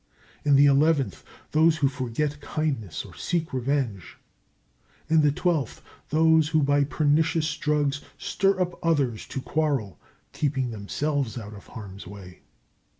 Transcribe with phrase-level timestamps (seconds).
[0.43, 4.17] In the eleventh, those who forget kindness or seek revenge.
[5.09, 9.99] In the twelfth, those who by pernicious drugs stir up others to quarrel,
[10.33, 12.39] keeping themselves out of harm's way.